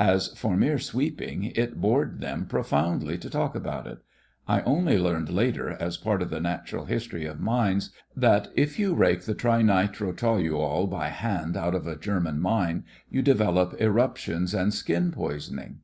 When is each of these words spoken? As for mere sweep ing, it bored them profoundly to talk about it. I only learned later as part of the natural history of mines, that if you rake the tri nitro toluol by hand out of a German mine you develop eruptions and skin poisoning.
As 0.00 0.28
for 0.28 0.56
mere 0.56 0.78
sweep 0.78 1.20
ing, 1.20 1.44
it 1.44 1.78
bored 1.78 2.22
them 2.22 2.46
profoundly 2.46 3.18
to 3.18 3.28
talk 3.28 3.54
about 3.54 3.86
it. 3.86 3.98
I 4.48 4.62
only 4.62 4.98
learned 4.98 5.28
later 5.28 5.76
as 5.78 5.98
part 5.98 6.22
of 6.22 6.30
the 6.30 6.40
natural 6.40 6.86
history 6.86 7.26
of 7.26 7.38
mines, 7.38 7.90
that 8.16 8.48
if 8.54 8.78
you 8.78 8.94
rake 8.94 9.24
the 9.26 9.34
tri 9.34 9.60
nitro 9.60 10.12
toluol 10.14 10.88
by 10.88 11.08
hand 11.08 11.54
out 11.58 11.74
of 11.74 11.86
a 11.86 11.96
German 11.96 12.40
mine 12.40 12.84
you 13.10 13.20
develop 13.20 13.78
eruptions 13.78 14.54
and 14.54 14.72
skin 14.72 15.12
poisoning. 15.12 15.80